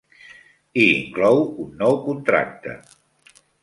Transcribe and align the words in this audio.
I 0.85 0.85
inclou 0.93 1.43
un 1.67 1.71
nou 1.85 2.01
contracte. 2.09 2.79